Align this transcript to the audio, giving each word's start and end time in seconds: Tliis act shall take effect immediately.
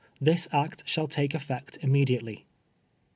Tliis 0.19 0.47
act 0.51 0.81
shall 0.89 1.07
take 1.07 1.35
effect 1.35 1.77
immediately. 1.83 2.47